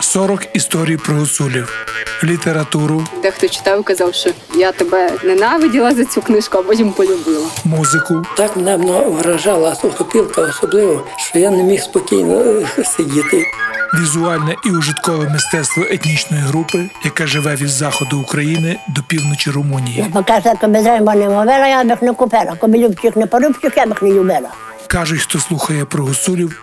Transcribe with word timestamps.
40 0.00 0.46
історій 0.56 0.96
про 0.96 1.14
гуцулів, 1.14 1.86
літературу, 2.24 3.06
Дехто 3.22 3.48
читав 3.48 3.84
казав, 3.84 4.14
що 4.14 4.30
я 4.54 4.72
тебе 4.72 5.10
ненавиділа 5.24 5.94
за 5.94 6.04
цю 6.04 6.22
книжку, 6.22 6.58
а 6.58 6.62
потім 6.62 6.92
полюбила. 6.92 7.46
музику, 7.64 8.22
Так 8.36 8.56
мене 8.56 8.76
вражала 9.08 9.74
сухопілка 9.74 10.42
особливо, 10.42 11.06
що 11.16 11.38
я 11.38 11.50
не 11.50 11.62
міг 11.62 11.80
спокійно 11.82 12.34
е, 12.40 12.84
сидіти. 12.84 13.44
візуальне 14.00 14.56
і 14.66 14.70
ужиткове 14.70 15.28
мистецтво 15.28 15.82
етнічної 15.90 16.42
групи, 16.42 16.90
яка 17.04 17.26
живе 17.26 17.54
від 17.54 17.68
заходу 17.68 18.20
України 18.20 18.76
до 18.88 19.02
півночі 19.02 19.50
Румунії. 19.50 20.06
Бо 20.08 20.22
каже, 20.24 20.52
коли 20.60 20.82
займа 20.82 21.14
не 21.14 21.28
мовила, 21.28 21.66
я 21.68 21.84
б 21.84 21.88
їх 21.88 22.02
не 22.02 22.12
купила. 22.14 22.56
Коли 22.60 22.78
любчих 22.78 23.16
не 23.16 23.26
порубчих, 23.26 23.72
я 23.76 23.86
б 23.86 23.88
їх 23.88 24.02
не 24.02 24.10
любила. 24.10 24.48
Кажуть, 24.86 25.20
хто 25.20 25.38
слухає 25.38 25.84
про 25.84 26.04
гуцулів, 26.04 26.62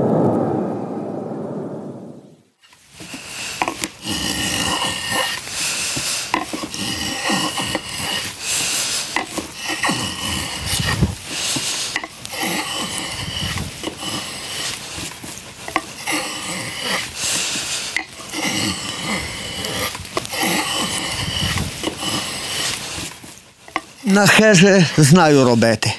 На 24.21 24.27
хеже 24.27 24.85
знаю 24.97 25.45
робити. 25.45 25.93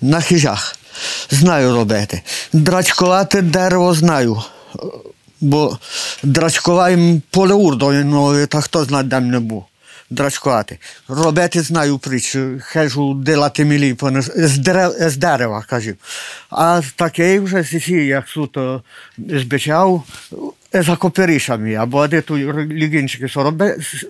На 0.00 0.20
хижах 0.20 0.76
знаю 1.30 1.74
робити. 1.74 2.22
Драчкувати 2.52 3.42
дерево 3.42 3.94
знаю. 3.94 4.42
Бо 5.40 5.78
драчкуваємо 6.22 7.20
поле 7.30 7.54
урдою, 7.54 8.46
та 8.46 8.60
хто 8.60 8.84
знає, 8.84 9.04
де 9.04 9.20
не 9.20 9.40
був. 9.40 9.64
Драчкувати. 10.10 10.78
Робити 11.08 11.60
знаю 11.60 11.98
притч, 11.98 12.36
хежу 12.60 13.14
дилати 13.14 13.64
мілі 13.64 13.96
з, 14.36 14.58
дерев, 14.58 14.92
з 14.98 15.16
дерева, 15.16 15.64
кажу. 15.68 15.92
А 16.50 16.80
таке 16.96 17.40
вже 17.40 17.64
сісі, 17.64 18.06
як 18.06 18.28
суто 18.28 18.82
збичав, 19.18 20.04
за 20.72 20.96
коперішами, 20.96 21.74
або 21.74 22.06
де 22.06 22.20
тут 22.20 22.38
лігінчики 22.56 23.26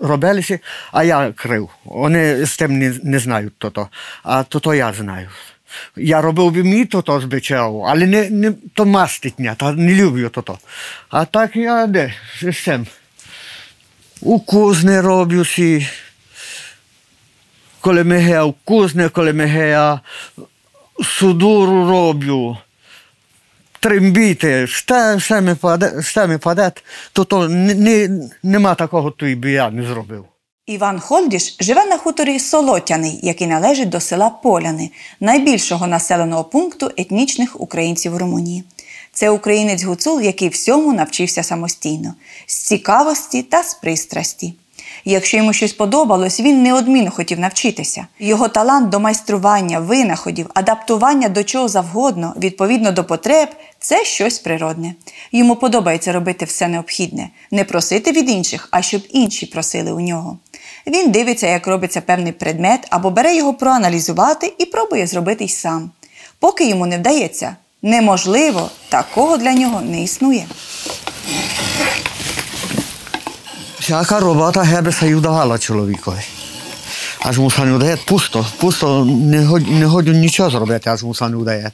робилися, 0.01 0.59
а 0.91 1.03
я 1.03 1.31
крив. 1.35 1.69
Вони 1.85 2.45
з 2.45 2.57
тим 2.57 2.79
не, 2.79 2.93
не 3.03 3.19
знають 3.19 3.53
то-то, 3.57 3.87
а 4.23 4.43
то-то 4.43 4.73
я 4.73 4.93
знаю. 4.93 5.29
Я 5.95 6.21
робив 6.21 6.51
би 6.51 6.63
мій 6.63 6.85
то-то 6.85 7.21
збичав, 7.21 7.83
але 7.83 8.05
не, 8.07 8.29
не 8.29 8.53
то 8.73 8.85
мастить 8.85 9.39
мене, 9.39 9.55
та 9.55 9.71
не 9.71 9.95
люблю 9.95 10.29
то-то. 10.29 10.57
А 11.09 11.25
так 11.25 11.55
я 11.55 11.87
де 11.87 12.13
з 12.41 12.63
цим. 12.63 12.87
Укузне 14.21 15.01
роблю 15.01 15.45
сі. 15.45 15.87
Коли 17.81 18.03
ми 18.03 18.17
гея 18.17 18.43
укузне, 18.43 19.09
коли 19.09 19.33
роблю 21.85 22.57
трембіти, 23.79 24.67
що, 24.67 25.19
що, 25.19 25.41
ми 25.41 25.55
паде, 25.55 26.01
що 26.03 26.27
ми 26.27 26.37
то, 27.23 27.49
не, 27.49 28.09
нема 28.43 28.75
такого, 28.75 29.11
то 29.11 29.27
і 29.27 29.35
би 29.35 29.51
я 29.51 29.69
не 29.69 29.83
зробив. 29.83 30.25
Іван 30.65 30.99
Хольдіш 30.99 31.57
живе 31.59 31.85
на 31.85 31.97
хуторі 31.97 32.39
Солотяний, 32.39 33.19
який 33.23 33.47
належить 33.47 33.89
до 33.89 33.99
села 33.99 34.29
Поляни, 34.29 34.89
найбільшого 35.19 35.87
населеного 35.87 36.43
пункту 36.43 36.91
етнічних 36.97 37.61
українців 37.61 38.17
Румунії. 38.17 38.63
Це 39.15 39.29
українець 39.29 39.83
гуцул, 39.83 40.21
який 40.21 40.49
всьому 40.49 40.93
навчився 40.93 41.43
самостійно, 41.43 42.13
з 42.45 42.55
цікавості 42.55 43.43
та 43.43 43.63
з 43.63 43.73
пристрасті. 43.73 44.53
Якщо 45.05 45.37
йому 45.37 45.53
щось 45.53 45.73
подобалось, 45.73 46.39
він 46.39 46.63
неодмінно 46.63 47.11
хотів 47.11 47.39
навчитися. 47.39 48.07
Його 48.19 48.47
талант 48.47 48.89
до 48.89 48.99
майстрування, 48.99 49.79
винаходів, 49.79 50.49
адаптування 50.53 51.29
до 51.29 51.43
чого 51.43 51.67
завгодно, 51.67 52.33
відповідно 52.37 52.91
до 52.91 53.03
потреб 53.03 53.49
це 53.79 54.05
щось 54.05 54.39
природне. 54.39 54.95
Йому 55.31 55.55
подобається 55.55 56.11
робити 56.11 56.45
все 56.45 56.67
необхідне, 56.67 57.29
не 57.51 57.63
просити 57.63 58.11
від 58.11 58.29
інших, 58.29 58.67
а 58.71 58.81
щоб 58.81 59.01
інші 59.09 59.45
просили 59.45 59.91
у 59.91 59.99
нього. 59.99 60.37
Він 60.87 61.11
дивиться, 61.11 61.47
як 61.47 61.67
робиться 61.67 62.01
певний 62.01 62.31
предмет, 62.31 62.87
або 62.89 63.09
бере 63.09 63.35
його 63.35 63.53
проаналізувати 63.53 64.53
і 64.57 64.65
пробує 64.65 65.07
зробити 65.07 65.43
й 65.43 65.49
сам. 65.49 65.91
Поки 66.39 66.69
йому 66.69 66.85
не 66.85 66.97
вдається, 66.97 67.55
неможливо, 67.85 68.69
такого 68.89 69.37
для 69.37 69.53
нього 69.53 69.81
не 69.81 70.03
існує. 70.03 70.45
Всяка 73.79 74.19
робота 74.19 74.61
гебе 74.61 74.91
се 74.91 75.15
вдавала 75.15 75.57
чоловікові. 75.57 76.21
Аж 77.19 77.37
му 77.37 77.51
се 77.51 77.65
не 77.65 77.73
вдає 77.73 77.97
пусто, 78.05 78.45
пусто 78.57 79.05
не, 79.05 79.45
год, 79.45 79.67
не 79.67 79.85
годю 79.85 80.11
нічого 80.11 80.49
зробити, 80.49 80.89
аж 80.89 81.03
му 81.03 81.15
се 81.15 81.29
не 81.29 81.37
вдає. 81.37 81.71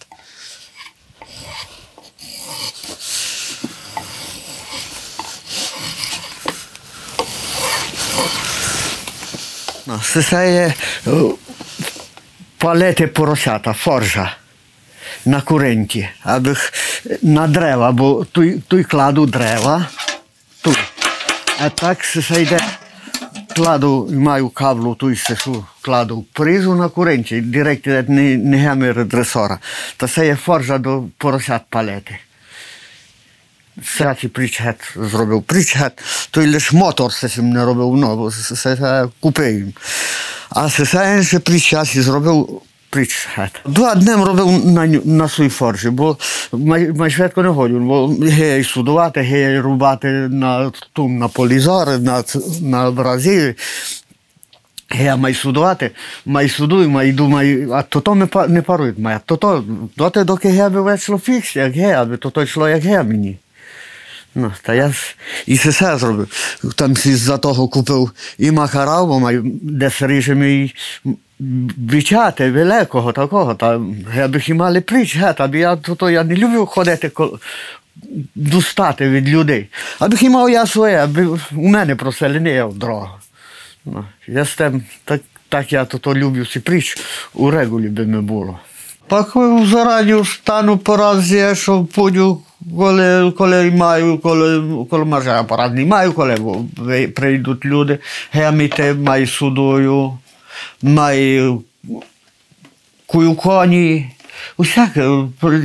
Це 10.30 10.52
є 10.54 10.74
е, 11.08 11.22
палети 12.58 13.08
поросята, 13.08 13.74
форжа 13.74 14.36
на 15.26 15.42
куренті, 15.42 16.10
аби 16.24 16.56
на 17.22 17.48
дерева, 17.48 17.92
бо 17.92 18.26
тут, 18.32 18.68
тут 18.68 18.88
кладу 18.88 19.26
дерева, 19.26 19.88
тут. 20.62 20.78
А 21.60 21.70
так 21.70 22.04
се 22.04 22.42
йде, 22.42 22.60
кладу, 23.56 24.10
маю 24.12 24.50
каблу, 24.50 24.96
тут 24.96 25.20
сешу, 25.20 25.66
кладу 25.82 26.26
призу 26.34 26.76
на 26.76 26.90
куренті, 26.90 27.42
директ 27.42 27.88
не, 27.88 28.38
не 28.38 28.58
гемер 28.58 29.06
дресора. 29.06 29.60
Та 29.98 30.08
це 30.08 30.26
є 30.26 30.36
форжа 30.36 30.78
до 30.78 31.04
поросят 31.18 31.62
палети. 31.70 32.20
Всякий 33.78 34.30
причет 34.30 34.94
зробив. 34.96 35.44
Причет, 35.44 35.94
той 36.32 36.48
лише 36.48 36.76
мотор 36.76 37.14
сим 37.14 37.50
не 37.50 37.66
робив, 37.66 37.96
ну, 37.96 38.16
бо 38.16 38.32
купив. 39.20 39.68
А 40.50 40.70
се 40.70 40.86
се 40.86 41.16
інше 41.18 41.40
причет 41.40 41.86
зробив 41.86 42.62
причет. 42.92 43.62
Два 43.66 43.96
днем 43.96 44.24
робив 44.24 44.66
на, 44.66 44.88
на 44.88 45.30
свій 45.30 45.50
форжі, 45.50 45.90
бо 45.90 46.18
май, 46.52 46.92
май 46.92 47.12
швидко 47.12 47.44
не 47.44 47.50
ходив, 47.50 47.80
бо 47.80 48.08
гея 48.08 48.64
судувати, 48.64 49.22
гея 49.22 49.62
рубати 49.62 50.08
на, 50.08 50.72
ту, 50.94 51.08
на 51.10 51.28
полізори, 51.28 51.98
на, 51.98 52.24
на 52.62 52.92
бразі. 52.92 53.56
Я 55.00 55.16
маю 55.16 55.36
судувати, 55.36 55.92
маю 56.26 56.50
судую, 56.50 56.90
маю 56.90 57.14
думаю, 57.14 57.72
а 57.72 57.82
то 57.82 58.00
то 58.00 58.16
не, 58.16 58.28
не 58.48 58.62
парують 58.62 59.00
має. 59.00 59.20
То 59.26 59.38
то, 59.38 59.64
доти, 59.98 60.24
доки 60.24 60.50
я 60.50 60.70
би 60.70 60.82
вийшло 60.82 61.20
фікс, 61.20 61.56
як 61.56 61.74
гея, 61.74 62.02
аби 62.02 62.18
то 62.18 62.30
то 62.30 62.44
йшло 62.44 62.70
як 62.70 62.84
гея 62.84 63.04
мені. 63.04 63.38
Ну, 64.36 64.52
та 64.62 64.74
я 64.74 64.94
і 65.46 65.56
все 65.56 65.98
зробив. 65.98 66.58
Там 66.76 66.94
всі 66.94 67.16
за 67.16 67.38
того 67.38 67.68
купив 67.68 68.12
і 68.38 68.52
макарав, 68.52 69.08
бо 69.08 69.20
маю 69.20 69.42
десь 69.62 70.02
ріжемо 70.02 70.44
і 70.44 70.74
вічати 71.92 72.52
великого 72.52 73.12
такого. 73.12 73.56
Та 73.56 73.80
я 74.18 74.28
б 74.28 74.42
і 74.48 74.54
мали 74.54 74.82
прич, 74.82 75.18
гет, 75.18 75.42
аби 75.42 75.60
я 75.60 75.76
то, 75.76 75.96
то 75.96 76.10
я 76.10 76.24
не 76.24 76.36
люблю 76.36 76.66
ходити 76.66 77.08
кол- 77.08 77.40
достати 78.36 79.10
від 79.10 79.30
людей. 79.30 79.68
Аби 80.00 80.30
мав 80.30 80.50
я 80.50 80.66
своє, 80.66 80.98
аби 80.98 81.28
у 81.56 81.68
мене 81.68 81.96
просили 81.96 82.40
не 82.40 82.50
я 82.52 82.66
в 82.66 82.74
дорогу. 82.78 83.10
Ну, 83.86 84.06
я 84.28 84.46
з 84.46 84.56
тим, 84.56 84.84
так, 85.06 85.22
так 85.50 85.74
я 85.74 85.86
то, 85.86 85.98
то 85.98 86.16
люблю 86.16 86.46
си 86.46 86.60
прич, 86.60 86.98
у 87.34 87.52
регулі 87.52 87.88
би 87.88 88.06
не 88.06 88.22
було. 88.22 88.60
Так 89.08 89.32
зарані 89.66 90.14
встану 90.14 90.78
по 90.78 90.98
разі, 90.98 91.46
що 91.54 91.84
подю, 91.84 92.42
коли, 92.78 93.32
коли 93.32 93.72
маю, 93.72 94.18
коли, 94.18 94.64
коли 94.90 95.06
може 95.06 95.32
апарат 95.32 95.74
не 95.74 95.86
маю, 95.86 96.14
коли 96.14 96.38
прийдуть 97.16 97.66
люди, 97.66 98.00
геміти, 98.32 98.94
маю 98.94 99.28
судою, 99.28 100.18
маю 100.84 101.64
кую 103.06 103.36
коні, 103.36 104.12
Усяке, 104.58 105.10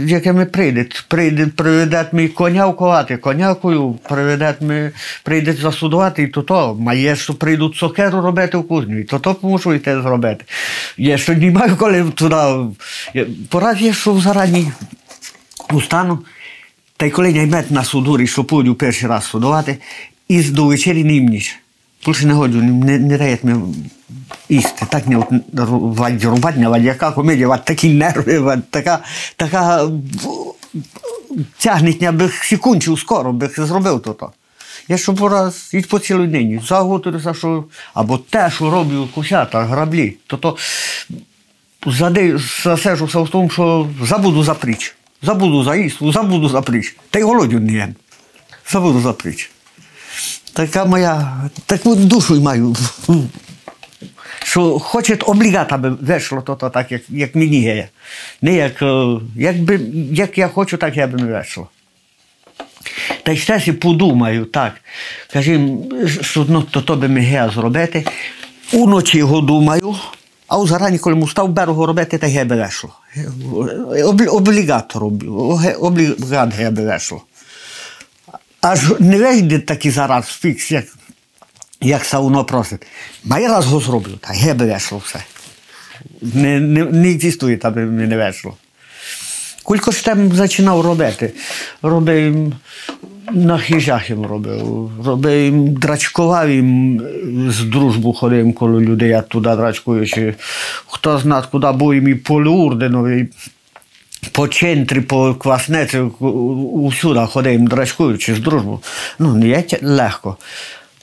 яке 0.06 0.32
ми 0.32 0.44
прийде. 0.44 0.86
Прийде, 1.08 1.46
приведе 1.46 2.06
мій 2.12 2.28
коня 2.28 2.66
вковати, 2.66 3.16
конякою, 3.16 3.98
приведе 4.08 4.54
ми, 4.60 4.92
прийде 5.22 5.52
засудувати, 5.52 6.22
і 6.22 6.28
то 6.28 6.42
то. 6.42 6.74
Має, 6.74 7.16
що 7.16 7.34
прийдуть 7.34 7.76
сокеру 7.76 8.20
робити 8.20 8.58
в 8.58 8.68
кузню, 8.68 8.98
і 8.98 9.04
то 9.04 9.18
то 9.18 9.36
мушу 9.42 9.74
йти 9.74 10.02
зробити. 10.02 10.44
Я 10.96 11.18
що 11.18 11.34
не 11.34 11.50
маю 11.50 11.76
коли 11.76 12.04
туди. 12.04 12.36
Пораз 13.48 13.80
є, 13.80 13.92
що 13.92 14.20
зарані 14.20 14.72
устану, 15.72 16.18
та 16.96 17.06
й 17.06 17.10
коли 17.10 17.32
не 17.32 17.42
ймет 17.42 17.70
на 17.70 17.84
судурі, 17.84 18.26
що 18.26 18.44
пойду 18.44 18.74
перший 18.74 19.08
раз 19.08 19.24
судувати, 19.24 19.78
і 20.28 20.42
до 20.42 20.64
вечері 20.64 21.04
не 21.04 21.20
їм 22.06 22.14
ніч. 22.14 22.22
Не 22.24 22.34
годжу, 22.34 22.62
не, 22.62 22.98
не 22.98 23.18
дають 23.18 23.44
мені 23.44 23.74
їсти. 24.48 24.86
Так 24.88 25.06
не 25.06 25.16
от 25.16 25.26
рубать, 25.56 26.24
рубать, 26.24 26.56
не 26.56 26.80
яка 26.80 27.12
комедія, 27.12 27.48
от 27.48 27.64
такі 27.64 27.88
нерви, 27.88 28.38
от 28.38 28.70
така, 28.70 28.98
така 29.36 29.88
тягнетня, 31.58 32.12
би 32.12 32.30
кончив 32.60 32.98
скоро, 32.98 33.32
би 33.32 33.50
зробив 33.56 34.00
то. 34.02 34.12
то. 34.12 34.32
Я 34.88 34.98
що 34.98 35.14
пораз 35.14 35.70
і 35.72 35.80
по 35.80 35.98
цілій 35.98 36.26
дні 36.26 36.60
заготуюся, 36.68 37.34
що 37.34 37.64
або 37.94 38.18
те, 38.18 38.50
що 38.50 38.70
роблю 38.70 39.08
кусята, 39.14 39.64
граблі, 39.64 40.16
то 40.26 40.36
то 40.36 40.56
засежуся 42.64 43.20
в 43.20 43.28
тому, 43.28 43.50
що 43.50 43.88
забуду 44.02 44.42
за 44.42 44.54
притч. 44.54 44.94
Забуду 45.22 45.64
за 45.64 45.76
їсти, 45.76 46.12
забуду 46.12 46.48
за 46.48 46.62
притч. 46.62 46.96
Та 47.10 47.18
й 47.18 47.22
голодю 47.22 47.60
не 47.60 47.72
єм. 47.72 47.94
Забуду 48.72 49.00
за 49.00 49.12
притч. 49.12 49.50
Така 50.56 50.84
моя, 50.84 51.32
таку 51.66 51.94
душу 51.94 52.40
маю. 52.40 52.76
Що 54.44 54.78
хоче 54.78 55.18
облігат, 55.26 55.72
аби 55.72 55.90
вийшло 55.90 56.40
то, 56.40 56.54
то 56.54 56.70
так, 56.70 56.92
як, 56.92 57.02
як 57.08 57.34
мені 57.34 57.60
є. 57.60 57.88
Не 58.42 58.54
як, 58.54 58.82
е, 58.82 59.06
як, 59.36 59.56
як 60.12 60.38
я 60.38 60.48
хочу, 60.48 60.76
так 60.76 60.96
я 60.96 61.06
би 61.06 61.18
не 61.22 61.32
вийшло. 61.32 61.68
Та 63.22 63.32
й 63.32 63.60
си 63.60 63.72
подумаю, 63.72 64.44
так. 64.44 64.72
Що 66.20 66.46
ну, 66.48 66.62
то, 66.62 66.80
то 66.82 66.96
би 66.96 67.06
гея 67.08 67.50
зробити. 67.54 68.04
Уночі 68.72 69.18
його 69.18 69.40
думаю, 69.40 69.96
а 70.48 70.58
у 70.58 70.66
зарані, 70.66 70.98
коли 70.98 71.16
му 71.16 71.28
став 71.28 71.48
берегу 71.48 71.86
робити, 71.86 72.18
та 72.18 72.26
ге 72.26 72.44
би 72.44 72.56
вийшло. 72.56 72.90
Облі- 73.90 74.28
Облігат 74.28 74.96
роблю, 74.96 75.48
ге- 75.48 75.74
облігат 75.74 76.72
би 76.72 76.86
вийшло. 76.86 77.22
Аж 78.60 78.92
не 79.00 79.18
вийде 79.18 79.58
такий 79.58 79.90
зараз 79.90 80.26
фікс, 80.26 80.70
як, 80.70 80.84
як 81.80 82.04
сауно 82.04 82.44
просить. 82.44 82.86
Ма 83.24 83.38
я 83.38 83.48
раз 83.48 83.66
го 83.66 83.80
зроблю, 83.80 84.12
та 84.20 84.32
ге 84.32 84.54
би 84.54 84.66
вийшло 84.66 85.02
все. 85.04 85.18
Не, 86.22 86.60
не, 86.60 86.84
не 86.84 87.10
екзистує, 87.10 87.58
аби 87.62 87.84
мені 87.84 88.08
не 88.08 88.16
вийшло. 88.16 88.56
Кілько 89.68 89.90
ж 89.90 90.04
там 90.04 90.30
починав 90.30 90.80
робити. 90.80 91.32
Робив 91.82 92.52
на 93.32 93.58
хижах 93.58 94.10
їм 94.10 94.26
робив. 94.26 94.90
Робив, 95.04 95.68
драчкував 95.68 96.50
їм 96.50 97.00
з 97.48 97.60
дружбу 97.60 98.12
ходив 98.12 98.54
коло 98.54 98.80
людей, 98.80 99.08
я 99.08 99.22
туди 99.22 99.56
драчкуючи. 99.56 100.34
Хто 100.86 101.18
знає, 101.18 101.44
куди 101.50 101.72
був 101.72 101.94
їм 101.94 102.08
і 102.08 102.14
поліурденовий, 102.14 103.28
по 104.32 104.48
центрі, 104.48 105.00
по 105.00 105.34
кваснеці, 105.34 105.98
усюди 106.72 107.20
ходив, 107.20 107.60
драчкуючи 107.68 108.34
з 108.34 108.38
дружбу. 108.38 108.80
Ну, 109.18 109.34
не 109.34 109.64
легко. 109.82 110.36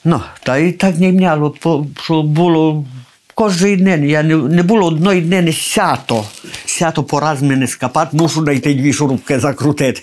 Ну, 0.05 0.21
та 0.43 0.57
і 0.57 0.71
так 0.71 0.97
не 0.97 1.11
міняло, 1.11 1.49
по- 1.49 1.85
що 2.03 2.23
було 2.23 2.85
кожної 3.35 3.75
днини. 3.77 4.07
Я 4.07 4.23
не, 4.23 4.35
не 4.35 4.63
було 4.63 4.87
одної 4.87 5.21
днини 5.21 5.53
сято. 5.53 6.25
Сято 6.65 7.03
пораз 7.03 7.41
мене 7.41 7.67
скапати, 7.67 8.17
мушу 8.17 8.43
знайти 8.43 8.73
дві 8.73 8.93
шурупки 8.93 9.39
закрутити. 9.39 10.01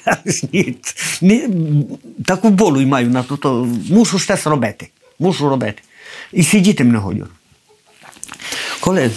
Таку 2.26 2.48
болу 2.48 2.86
маю 2.86 3.10
на 3.10 3.22
то 3.22 3.68
мушу 3.90 4.18
щось 4.18 4.46
робити. 4.46 4.88
Мушу 5.18 5.48
робити. 5.48 5.82
І 6.32 6.42
сидіти 6.42 6.84
не 6.84 6.98
годю. 6.98 7.26
Коли, 8.80 9.10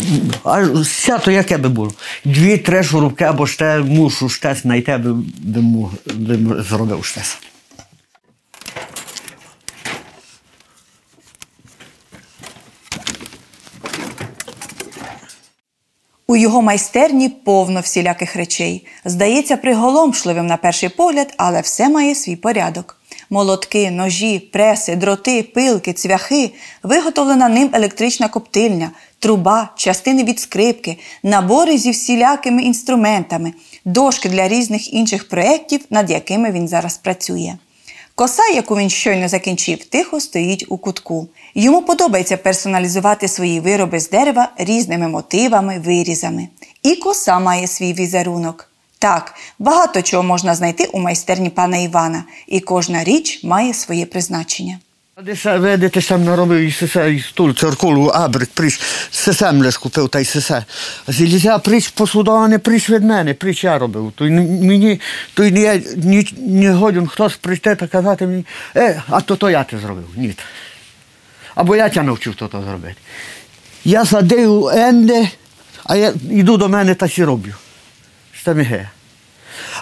а 0.43 0.65
сято 0.83 1.31
яке 1.31 1.57
би 1.57 1.69
було? 1.69 1.91
Дві-три 2.25 2.83
шурупки 2.83 3.23
або 3.23 3.47
ще 3.47 3.77
мушу 3.79 4.29
щось 4.29 4.61
знайти, 4.61 4.91
аби, 4.91 5.13
би, 5.37 5.61
му- 5.61 5.91
би 6.13 6.63
зробив 6.63 7.05
щось. 7.05 7.37
У 16.27 16.35
його 16.35 16.61
майстерні 16.61 17.29
повно 17.29 17.79
всіляких 17.79 18.35
речей. 18.35 18.87
Здається, 19.05 19.57
приголомшливим 19.57 20.47
на 20.47 20.57
перший 20.57 20.89
погляд, 20.89 21.33
але 21.37 21.61
все 21.61 21.89
має 21.89 22.15
свій 22.15 22.35
порядок. 22.35 22.97
Молотки, 23.29 23.91
ножі, 23.91 24.39
преси, 24.39 24.95
дроти, 24.95 25.43
пилки, 25.43 25.93
цвяхи, 25.93 26.51
виготовлена 26.83 27.49
ним 27.49 27.69
електрична 27.73 28.27
коптильня, 28.27 28.91
труба, 29.23 29.69
частини 29.75 30.23
від 30.23 30.39
скрипки, 30.39 30.97
набори 31.23 31.77
зі 31.77 31.91
всілякими 31.91 32.63
інструментами, 32.63 33.53
дошки 33.85 34.29
для 34.29 34.47
різних 34.47 34.93
інших 34.93 35.29
проєктів, 35.29 35.81
над 35.89 36.11
якими 36.11 36.51
він 36.51 36.67
зараз 36.67 36.97
працює. 36.97 37.53
Коса, 38.15 38.43
яку 38.55 38.77
він 38.77 38.89
щойно 38.89 39.27
закінчив, 39.27 39.85
тихо 39.85 40.19
стоїть 40.19 40.65
у 40.69 40.77
кутку. 40.77 41.27
Йому 41.55 41.81
подобається 41.81 42.37
персоналізувати 42.37 43.27
свої 43.27 43.59
вироби 43.59 43.99
з 43.99 44.09
дерева 44.09 44.51
різними 44.57 45.07
мотивами, 45.07 45.79
вирізами. 45.79 46.47
І 46.83 46.95
коса 46.95 47.39
має 47.39 47.67
свій 47.67 47.93
візерунок. 47.93 48.69
Так, 48.99 49.35
багато 49.59 50.01
чого 50.01 50.23
можна 50.23 50.55
знайти 50.55 50.85
у 50.85 50.99
майстерні 50.99 51.49
пана 51.49 51.77
Івана, 51.77 52.23
і 52.47 52.59
кожна 52.59 53.03
річ 53.03 53.43
має 53.43 53.73
своє 53.73 54.05
призначення. 54.05 54.79
Десь, 55.21 55.45
видите, 55.45 56.01
сам 56.01 56.23
наробив 56.23 56.59
і 56.59 56.71
сесе, 56.71 57.13
і 57.13 57.19
стул, 57.19 57.53
циркулу, 57.53 58.07
абрик, 58.07 58.49
приш, 58.49 58.79
сесем 59.11 59.61
лиш 59.61 59.77
купив, 59.77 60.09
та 60.09 60.19
й 60.19 60.25
сесе. 60.25 60.65
Зілізя 61.07 61.57
приш 61.57 61.87
посудований, 61.87 62.57
приш 62.57 62.89
від 62.89 63.03
мене, 63.03 63.33
приш 63.33 63.63
я 63.63 63.77
робив. 63.77 64.13
То 64.15 64.25
й 64.25 64.29
мені, 64.29 65.01
то 65.33 65.43
й 65.43 65.51
не, 65.51 65.81
ні, 65.95 66.33
не 66.37 66.71
годен 66.71 67.07
хтось 67.07 67.35
прийти 67.35 67.75
та 67.75 67.87
казати 67.87 68.27
мені, 68.27 68.45
е, 68.75 69.03
а 69.09 69.21
то 69.21 69.35
то 69.35 69.49
я 69.49 69.63
те 69.63 69.77
зробив. 69.77 70.05
Ні. 70.15 70.35
Або 71.55 71.75
я 71.75 71.89
тебе 71.89 72.05
навчив 72.05 72.35
то, 72.35 72.47
то 72.47 72.61
зробити. 72.61 72.95
Я 73.85 74.05
садив 74.05 74.67
енде, 74.67 75.29
а 75.83 75.95
я 75.95 76.13
йду 76.31 76.57
до 76.57 76.69
мене 76.69 76.95
та 76.95 77.09
сі 77.09 77.23
роблю. 77.23 77.53
Що 78.31 78.55
ми 78.55 78.63
ге. 78.63 78.89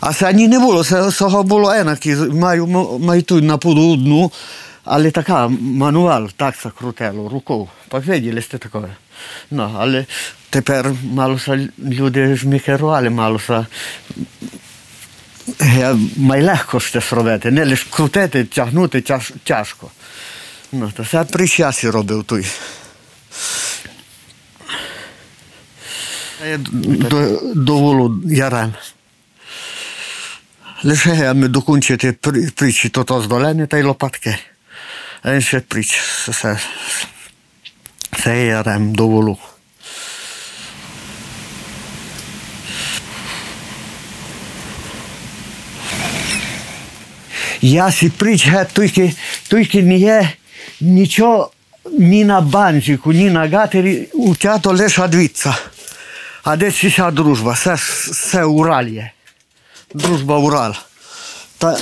А 0.02 0.14
це 0.14 0.34
ні 0.34 0.48
не 0.48 0.60
було, 0.60 0.84
це 0.84 1.12
було 1.44 1.72
енакі, 1.72 2.16
маю, 2.16 3.24
тут 3.26 3.44
на 3.44 3.58
поду 3.58 3.94
одну, 3.94 4.32
але 4.84 5.12
така 5.12 5.48
мануал, 5.48 6.30
так 6.36 6.58
це 6.58 6.70
крутило, 6.70 7.30
рукою. 7.30 7.68
Так 7.88 8.06
виділи 8.06 8.42
сте 8.42 8.58
таке. 8.58 8.78
Ну, 9.52 9.76
але 9.78 10.06
тепер 10.50 10.94
мало 11.04 11.40
люди 11.80 12.36
ж 12.36 12.48
ми 12.48 12.60
керували, 12.60 13.10
мало 13.10 13.40
я 15.78 15.98
май 16.18 16.44
легко 16.44 16.80
щось 16.80 17.14
робити, 17.14 17.52
не 17.52 17.66
лише 17.66 17.90
крутити, 17.90 18.44
тягнути 18.44 19.02
тяж, 19.02 19.34
тяжко. 19.44 19.92
Ну, 20.72 20.92
то 20.98 21.06
це 21.06 21.24
при 21.24 21.48
часі 21.48 21.90
робив 21.90 22.24
той. 22.24 22.46
Я 26.50 26.58
до, 26.58 27.40
до 27.56 27.78
волу 27.78 28.22
ярем. 28.26 28.74
Лише 30.84 31.34
ми 31.34 31.48
докінчити 31.48 32.12
при- 32.12 32.50
притчі, 32.50 32.90
то 32.90 33.04
то 33.04 33.22
здолене 33.22 33.68
та 33.68 33.78
й 33.78 33.84
лопатки. 33.84 34.38
en 35.24 35.42
še 35.42 35.62
prič, 35.62 35.94
se, 36.34 36.56
se 38.24 38.36
je 38.36 38.64
rem 38.64 38.92
dovolil. 38.98 39.38
Ja 47.62 47.92
si 47.94 48.10
prič, 48.10 48.48
tujki, 48.74 49.12
tujki 49.50 49.84
nije 49.86 50.18
ničo, 50.82 51.52
ni 52.00 52.24
na 52.24 52.42
bančiku, 52.42 53.14
ni 53.14 53.30
na 53.30 53.46
gateri, 53.48 54.08
u 54.14 54.34
teatro 54.36 54.72
leša 54.72 55.08
dvica. 55.08 55.54
A 56.44 56.56
gdje 56.56 56.72
si 56.72 56.90
družba, 57.12 57.56
se, 57.56 57.78
se 58.14 58.46
Ural 58.46 58.88
je. 58.88 59.14
Družba 59.94 60.38
Ural. 60.38 60.74
Ta, 61.58 61.76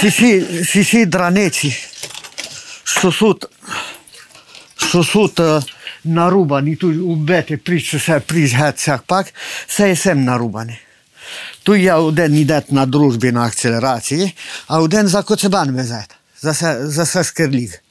Сісі, 0.00 0.46
сісі 0.64 1.06
драниці, 1.06 1.76
що 2.84 3.12
суд, 3.12 3.50
що 4.76 5.04
суд 5.04 5.40
е, 5.40 5.62
нарубані, 6.04 6.76
тут 6.76 6.96
убити, 6.96 7.56
пріч, 7.56 7.94
все, 7.94 8.20
пріч, 8.20 8.54
геть, 8.54 8.88
пак, 9.06 9.34
це 9.66 9.88
є 9.88 9.96
сем 9.96 10.24
нарубаний. 10.24 10.78
Тут 11.62 11.78
я 11.78 11.96
один 11.98 12.36
йде 12.36 12.62
на 12.70 12.86
дружбі 12.86 13.32
на 13.32 13.42
акцелерації, 13.42 14.34
а 14.66 14.80
один 14.80 15.08
за 15.08 15.22
коцебан 15.22 15.72
везе, 15.76 16.04
за, 16.42 16.52
за 16.88 17.06
сескерліг. 17.06 17.82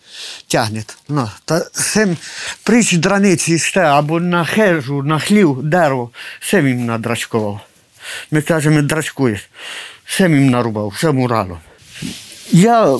тягне. 0.47 0.83
Ну, 1.09 1.29
та 1.45 1.65
сим 1.73 2.17
прич 2.63 2.93
драниці 2.93 3.59
ще 3.59 3.81
або 3.81 4.19
на 4.19 4.45
хежу, 4.45 5.03
на 5.03 5.19
хлів, 5.19 5.63
дерево, 5.63 6.11
все 6.39 6.61
він 6.61 6.85
надрачкував. 6.85 7.59
Ми 8.31 8.41
кажемо, 8.41 8.81
драчкуєш. 8.81 9.49
Все 10.05 10.23
їм 10.23 10.49
нарубав, 10.49 10.87
все 10.87 11.11
мурало. 11.11 11.59
Я 12.51 12.97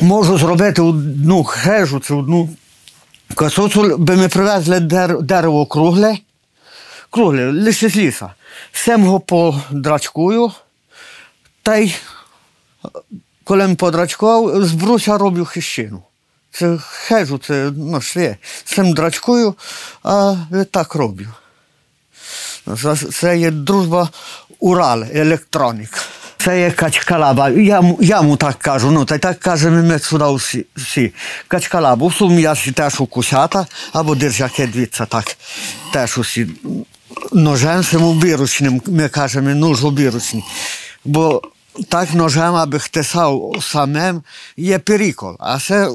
можу 0.00 0.38
зробити 0.38 0.82
одну 0.82 1.44
хежу, 1.44 2.00
це 2.00 2.14
одну 2.14 2.48
косоцу, 3.34 3.98
би 3.98 4.16
ми 4.16 4.28
привезли 4.28 4.80
дерево 5.20 5.66
кругле, 5.66 6.18
кругле, 7.10 7.52
лише 7.52 7.88
з 7.88 7.96
ліса. 7.96 8.30
Сем 8.72 9.04
його 9.04 9.20
подрачкую, 9.20 10.52
та 11.62 11.76
й 11.76 11.94
коли 13.44 13.74
подрачкував, 13.74 14.64
з 14.64 14.72
бруся 14.72 15.18
роблю 15.18 15.44
хищину. 15.44 16.02
Це 16.50 16.78
хежу, 16.78 17.38
це 17.38 17.70
ну, 17.76 18.00
шве. 18.00 18.36
Сам 18.64 18.92
драчкую, 18.92 19.54
а 20.02 20.36
так 20.70 20.94
роблю. 20.94 21.28
Це- 23.12 23.38
є 23.38 23.50
дружба 23.50 24.08
Урал, 24.58 25.04
електронік. 25.14 26.01
Це 26.44 26.60
є 26.60 26.70
качкалаба. 26.70 27.48
Я, 27.50 27.80
му- 27.80 27.98
я 28.00 28.16
йому 28.16 28.36
так 28.36 28.58
кажу, 28.58 28.90
ну 28.90 29.04
та 29.04 29.14
й 29.14 29.18
так 29.18 29.38
кажемо 29.40 29.82
ми 29.82 29.98
сюди 29.98 30.24
всі. 30.34 30.66
всі. 30.76 31.12
Качкалабу, 31.48 32.06
в 32.08 32.14
сумі 32.14 32.42
я 32.42 32.54
си 32.54 32.72
теж 32.72 33.00
у 33.00 33.06
кусята, 33.06 33.66
або 33.92 34.14
держаке 34.14 34.66
дивіться 34.66 35.06
так, 35.06 35.36
теж 35.92 36.18
усі 36.18 36.46
ножем 37.32 37.82
сим 37.82 38.02
обіручним, 38.04 38.82
ми 38.86 39.08
кажемо, 39.08 39.50
нож 39.50 39.84
обіручний. 39.84 40.44
Бо 41.04 41.42
так 41.88 42.14
ножем, 42.14 42.54
аби 42.54 42.78
хтесав 42.78 43.52
самим, 43.60 44.22
є 44.56 44.78
перікол. 44.78 45.36
А 45.40 45.58
це 45.58 45.88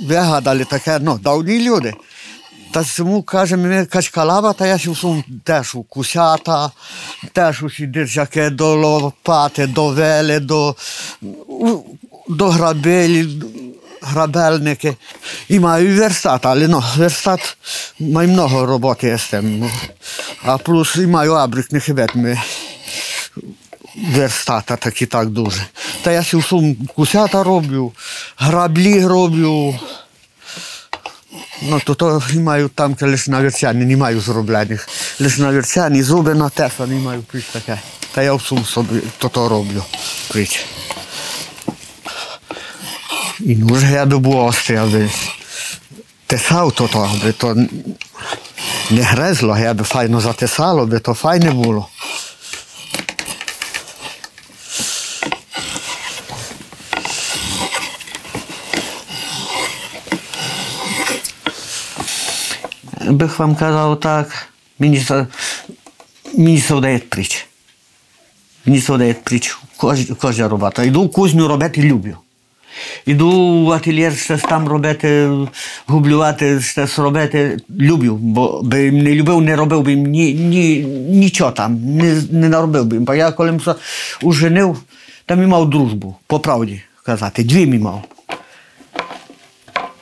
вигадали 0.00 0.64
таке, 0.64 0.98
ну, 1.02 1.18
давні 1.18 1.68
люди. 1.68 1.94
Та 2.70 2.84
цьому 2.84 3.22
каже, 3.22 3.56
ми 3.56 3.86
качкалава, 3.86 4.52
та 4.52 4.66
я 4.66 4.78
сум 4.78 5.24
теж 5.44 5.74
у 5.74 5.82
кусята, 5.82 6.70
теж 7.32 7.62
усі 7.62 7.86
держаки 7.86 8.50
до 8.50 8.74
лопати, 8.74 9.66
до 9.66 9.88
вели, 9.88 10.40
до, 10.40 10.76
до 12.28 12.48
грабелі, 12.48 13.42
грабельники. 14.02 14.96
І 15.48 15.60
маю 15.60 15.98
верстат, 15.98 16.46
але 16.46 16.68
ну, 16.68 16.82
верстат 16.96 17.56
маю 18.00 18.28
много 18.28 18.66
роботи 18.66 19.18
з 19.18 19.28
тим. 19.28 19.70
А 20.44 20.58
плюс 20.58 20.96
і 20.96 21.06
маю 21.06 21.32
абрик, 21.32 21.72
не 21.72 21.80
хибет 21.80 22.14
ми 22.14 22.38
верстата 23.96 24.76
такі 24.76 25.06
так 25.06 25.28
дуже. 25.28 25.62
Та 26.02 26.12
я 26.12 26.24
сум 26.24 26.76
кусята 26.94 27.42
роблю, 27.42 27.92
граблі 28.36 29.06
роблю. 29.06 29.78
Ну, 31.62 31.80
то 31.80 31.94
то 31.94 32.22
маю 32.34 32.68
там 32.68 32.96
лише 33.00 33.30
на 33.30 33.40
верцяні, 33.40 33.84
не 33.84 33.96
маю 33.96 34.20
зроблених. 34.20 34.88
Верцяні, 35.20 36.02
зуби 36.02 36.34
на 36.34 36.48
теса 36.48 36.86
не 36.86 36.94
маю 36.94 37.22
прич 37.22 37.44
таке. 37.44 37.80
Та 38.14 38.22
я 38.22 38.34
в 38.34 38.42
сум 38.42 38.64
собі 38.64 39.00
то 39.18 39.28
то 39.28 39.48
роблю. 39.48 39.84
Прич. 40.28 40.66
І 43.40 43.56
ну 43.56 43.76
ж 43.76 43.92
я 43.92 44.04
добу 44.04 44.36
острий, 44.36 44.78
аби 44.78 45.10
тесав 46.26 46.72
то 46.72 46.88
то, 46.88 47.10
аби 47.14 47.32
то 47.32 47.54
не 48.90 49.02
грезло, 49.02 49.58
я 49.58 49.74
би 49.74 49.84
файно 49.84 50.20
затесало, 50.20 50.82
аби 50.82 50.98
то 50.98 51.14
файне 51.14 51.50
було. 51.50 51.88
Kazał 63.58 63.96
tak, 63.96 64.48
mені 64.78 64.98
са- 64.98 65.26
мені 66.34 66.60
се 66.60 66.74
вдає 66.74 66.98
притч. 66.98 67.46
Мені 68.66 68.80
се 68.80 68.92
вдає 68.92 69.14
притч. 69.14 69.58
Кожна 70.18 70.48
робота. 70.48 70.82
Йду 70.82 71.08
кузню 71.08 71.48
робити 71.48 71.82
люблю. 71.82 72.16
Іду 73.06 73.64
в 73.64 73.70
ательєр 73.72 74.16
щось 74.16 74.42
там 74.42 74.68
робити, 74.68 75.30
гублювати, 75.86 76.60
щось 76.60 76.98
робити, 76.98 77.56
люблю, 77.80 78.16
бо 78.16 78.62
би 78.62 78.92
не 78.92 79.14
любив, 79.14 79.40
не 79.40 79.56
робив 79.56 79.82
би 79.82 79.94
ні, 79.94 80.34
ні, 80.34 80.78
нічого 81.10 81.50
там, 81.50 81.96
не, 81.96 82.22
не 82.30 82.48
наробив 82.48 82.84
би. 82.86 82.98
Бо 82.98 83.14
я 83.14 83.32
коли 83.32 83.60
уженив, 84.22 84.82
там 85.26 85.42
і 85.42 85.46
мав 85.46 85.70
дружбу, 85.70 86.16
по 86.26 86.40
правді 86.40 86.82
казати, 87.04 87.44
дві 87.44 87.66
мі 87.66 87.78
мав. 87.78 88.04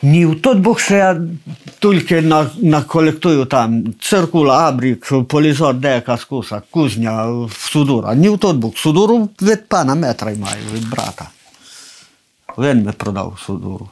Ні, 0.05 0.27
в 0.27 0.43
тот 0.43 0.59
Бог, 0.59 0.81
що 0.81 0.95
я 0.95 1.21
тільки 1.81 2.21
на, 2.21 2.51
наколектую 2.59 3.45
там 3.45 3.85
циркула, 4.01 4.69
абрік, 4.69 5.13
полізор, 5.29 5.75
дека, 5.75 6.17
скуса, 6.17 6.63
кузня, 6.71 7.49
судура. 7.59 8.15
Ні 8.15 8.29
в 8.29 8.39
тот 8.39 8.57
Бог. 8.57 8.73
Судуру 8.77 9.29
від 9.43 9.69
пана 9.69 9.95
метра 9.95 10.31
й 10.31 10.39
маю, 10.39 10.63
від 10.75 10.91
брата. 10.91 11.29
Він 12.59 12.83
ми 12.83 12.93
продав 12.93 13.39
судуру. 13.47 13.89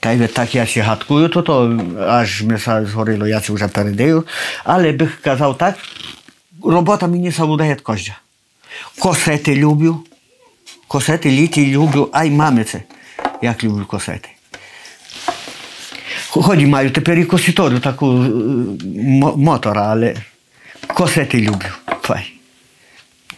Та 0.00 0.12
й 0.12 0.26
так 0.26 0.54
я 0.54 0.66
ще 0.66 0.80
гадкую, 0.80 1.28
то, 1.28 1.42
то 1.42 1.80
аж 2.08 2.42
ми 2.42 2.58
се 2.58 2.86
згоріло, 2.86 3.26
я 3.26 3.40
це 3.40 3.52
вже 3.52 3.68
передаю. 3.68 4.24
Але 4.64 4.92
бих 4.92 5.20
казав 5.20 5.58
так, 5.58 5.74
робота 6.64 7.06
мені 7.06 7.30
завудає 7.30 7.76
кожна. 7.82 8.18
Косети 8.98 9.56
люблю, 9.56 10.00
косети 10.88 11.30
літі 11.30 11.66
люблю, 11.66 12.08
ай 12.12 12.30
мамице, 12.30 12.82
як 13.42 13.64
люблю 13.64 13.84
косети. 13.86 14.28
Ході 16.42 16.66
маю 16.66 16.90
тепер 16.90 17.18
і 17.18 17.24
коситору 17.24 17.78
таку 17.78 18.06
е, 18.06 18.28
мотора, 19.36 19.86
але 19.88 20.14
косети 20.86 21.40
люблю. 21.40 21.68
Фай. 22.02 22.32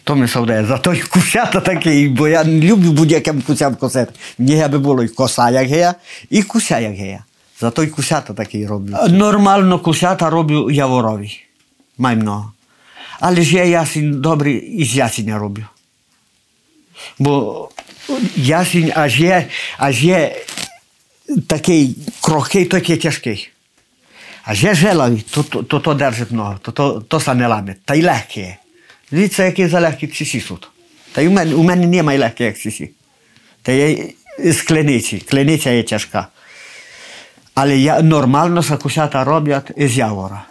То 0.04 0.16
ми 0.16 0.28
совдає. 0.28 0.64
Зато 0.64 0.92
й 0.92 1.00
кусята 1.00 1.60
такі, 1.60 2.08
бо 2.08 2.28
я 2.28 2.44
не 2.44 2.66
люблю 2.66 2.92
будь-яким 2.92 3.42
кусям 3.42 3.74
косети. 3.74 4.12
Мені 4.38 4.68
би 4.68 4.78
було 4.78 5.02
і 5.02 5.08
коса, 5.08 5.50
як 5.50 5.68
гея, 5.68 5.94
і 6.30 6.42
куся, 6.42 6.78
як 6.78 6.94
гея. 6.94 7.24
Зато 7.60 7.82
й 7.82 7.86
кусята 7.86 8.34
такі 8.34 8.66
роблю. 8.66 8.96
Нормально 9.08 9.78
кусята 9.78 10.30
роблю 10.30 10.70
яворові. 10.70 11.32
Май 11.98 12.16
много. 12.16 12.52
Але 13.20 13.42
ж 13.42 13.54
я 13.54 13.64
ясінь 13.64 14.20
добрий 14.20 14.56
і 14.56 14.84
з 14.84 14.96
ясеня 14.96 15.38
роблю. 15.38 15.64
Бо 17.18 17.68
ясінь 18.36 18.92
аж 18.94 19.20
є, 19.20 19.46
аж 19.78 20.04
є 20.04 20.36
такий 21.48 21.96
крохкий, 22.20 22.64
такий 22.64 22.96
тяжкий. 22.96 23.50
А 24.42 24.54
же 24.54 24.74
желаві, 24.74 25.24
то, 25.30 25.42
то, 25.42 25.62
то, 25.62 25.80
то 25.80 25.94
держить 25.94 26.30
много, 26.30 26.58
то, 26.62 26.72
то, 26.72 27.00
то 27.00 27.20
са 27.20 27.34
не 27.34 27.46
ламить, 27.46 27.82
та 27.84 27.94
й 27.94 28.02
легкі. 28.02 28.56
Дивіться, 29.10 29.44
які 29.44 29.66
за 29.66 29.80
легкі 29.80 30.06
ксісі 30.06 30.40
тут. 30.40 30.68
Та 31.12 31.20
й 31.20 31.26
у 31.26 31.30
мене, 31.30 31.54
у 31.54 31.62
мене 31.62 31.86
немає 31.86 32.18
легкі, 32.18 32.44
як 32.44 32.54
ксісі. 32.54 32.90
Та 33.62 33.72
є 33.72 34.12
з 34.38 34.62
клениці, 34.62 35.18
клениця 35.18 35.70
є 35.70 35.82
тяжка. 35.82 36.26
Але 37.54 37.78
я, 37.78 38.02
нормально 38.02 38.62
сакусята 38.62 39.24
роблять 39.24 39.70
із 39.76 39.98
явора. 39.98 40.44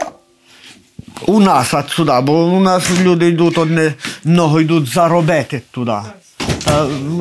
У 1.27 1.39
нас 1.39 1.73
сюди, 1.89 2.21
бо 2.21 2.43
у 2.43 2.59
нас 2.59 2.83
люди 3.01 3.27
йдуть, 3.27 3.57
одне 3.57 3.93
много 4.23 4.61
йдуть 4.61 4.85
заробити 4.85 5.61
туди. 5.71 5.97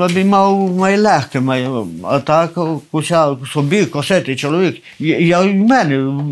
Аби 0.00 0.25
мав 0.25 0.85
а 2.05 2.19
так 2.19 2.59
куся 2.90 3.37
собі 3.52 3.85
косити 3.85 4.37
чоловік. 4.37 4.83
Я, 4.99 5.40
в 5.40 5.55
мене, 5.55 6.23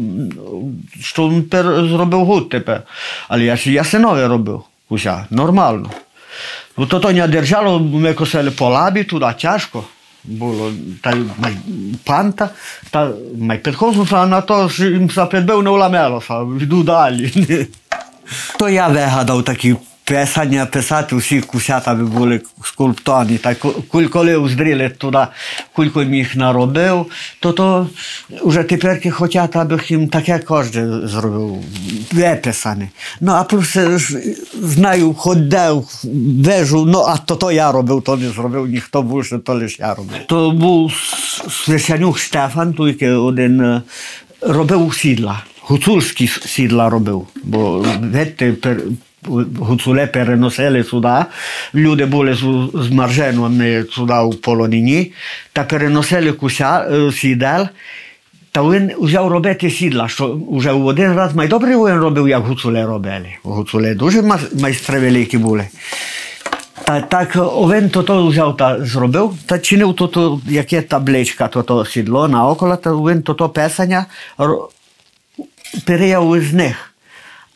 що 1.01 1.29
він 1.29 1.49
зробив 1.89 2.25
гуд 2.25 2.49
тепер. 2.49 2.83
Але 3.29 3.45
я, 3.45 3.59
я 3.65 3.85
синові 3.85 4.25
робив 4.25 4.63
куся, 4.89 5.27
нормально. 5.31 5.91
То 6.77 7.01
то 7.01 7.13
не 7.13 7.29
держало, 7.29 7.81
ми 7.81 8.15
косили 8.15 8.51
по 8.51 8.69
лабі 8.69 9.05
туди, 9.05 9.27
тяжко 9.41 9.85
було. 10.25 10.73
Та 11.03 11.15
май 11.39 11.53
панта, 12.05 12.49
та 12.91 13.11
май 13.39 13.59
підходився 13.59 14.27
на 14.27 14.41
то, 14.41 14.69
що 14.69 14.85
їм 14.85 15.09
підбив 15.31 15.63
не 15.63 15.71
вламелося, 15.71 16.41
йду 16.61 16.83
далі. 16.83 17.33
То 18.59 18.69
я 18.69 18.89
вигадав 18.89 19.43
такі 19.43 19.77
писання 20.07 20.67
писати, 20.67 21.17
всі 21.17 21.41
кусята 21.41 21.95
би 21.95 22.05
були 22.05 22.41
скульптурні. 22.65 23.39
Та 23.39 23.55
ку- 23.55 23.83
куль 23.89 24.05
коли 24.05 24.37
уздріли 24.37 24.89
туди, 24.89 25.27
кулько 25.73 26.03
їх 26.03 26.37
наробив, 26.37 27.07
то 27.41 27.53
то 27.53 27.89
вже 28.43 28.63
тепер 28.63 29.13
хочуть, 29.13 29.57
аби 29.57 29.81
їм 29.89 30.09
таке 30.09 30.39
кожне 30.39 31.09
зробив, 31.09 31.57
виписане. 32.13 32.89
Ну, 33.21 33.33
а 33.33 33.43
ж, 33.99 34.19
знаю, 34.55 35.15
ходив, 35.15 35.85
вижу, 36.45 36.85
ну, 36.87 37.01
а 37.09 37.17
то 37.17 37.37
то 37.37 37.53
я 37.53 37.73
робив, 37.73 38.03
то 38.03 38.17
не 38.17 38.29
зробив 38.29 38.67
ніхто 38.67 39.03
більше, 39.03 39.39
то 39.39 39.55
лише 39.55 39.77
я 39.83 39.95
робив. 39.95 40.17
То 40.27 40.51
був 40.51 40.93
Священюк 41.65 42.19
Штефан, 42.19 42.75
тільки 42.75 43.11
один 43.11 43.61
е, 43.61 43.83
робив 44.41 44.95
сідла. 44.95 45.43
Гуцульські 45.61 46.27
сідла 46.27 46.91
робив, 46.91 47.27
бо 47.45 47.87
пер- 48.53 48.83
гуцуле 49.59 50.07
переносили 50.07 50.85
сюди. 50.85 51.25
Люди 51.75 52.05
були 52.07 52.35
з, 52.35 52.45
з 52.75 52.91
Марженами 52.91 53.85
сюди 53.93 54.15
у 54.15 54.33
полонині, 54.33 55.13
та 55.53 55.65
переносили 55.65 56.33
куся, 56.33 56.87
е, 56.93 57.13
сідел. 57.13 57.69
Та 58.53 58.63
він 58.63 58.93
взяв 58.99 59.29
робити 59.29 59.71
сідла, 59.71 60.09
що 60.09 60.41
вже 60.51 60.73
в 60.73 60.87
один 60.87 61.15
раз 61.15 61.35
майдобре 61.35 61.77
він 61.77 62.01
робив, 62.01 62.29
як 62.29 62.43
гуцуле 62.43 62.87
робили. 62.87 63.29
Гуцуле 63.43 63.95
дуже 63.95 64.23
майстри 64.61 64.99
великі 64.99 65.39
були. 65.39 65.69
Та 66.85 67.01
так 67.01 67.37
він 67.37 67.91
то, 67.91 68.03
то 68.03 68.27
взяв 68.27 68.57
та 68.57 68.85
зробив, 68.85 69.35
та 69.47 69.59
чинив 69.59 69.95
то, 69.95 70.07
то 70.07 70.41
яке 70.49 70.83
табличка, 70.83 71.49
то, 71.49 71.63
то 71.63 71.85
сідло 71.85 72.29
наоколо, 72.29 72.77
та 72.77 72.91
він 72.91 73.23
то, 73.23 73.35
то 73.35 73.49
писання 73.49 74.07
переяв 75.87 76.37
із 76.37 76.53
них. 76.53 76.93